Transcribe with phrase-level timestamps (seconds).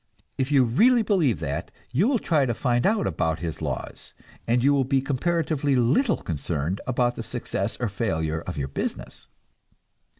[0.35, 4.15] If you really believe that, you will try to find out about his laws,
[4.47, 9.27] and you will be comparatively little concerned about the success or failure of your business.